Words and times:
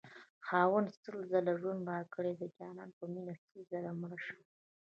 خاونده 0.45 0.91
سل 1.01 1.17
ځله 1.31 1.53
ژوند 1.61 1.81
راكړې 1.93 2.31
چې 2.39 2.45
دجانان 2.49 2.89
په 2.97 3.03
مينه 3.13 3.33
سل 3.43 3.59
ځله 3.71 3.91
مړشمه 4.01 4.43